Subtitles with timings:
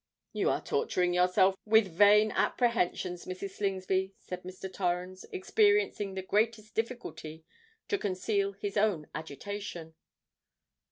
[0.33, 3.51] "You are torturing yourself with vain apprehensions, Mrs.
[3.51, 4.73] Slingsby," said Mr.
[4.73, 7.45] Torrens, experiencing the greatest difficulty
[7.87, 9.93] to conceal his own agitation.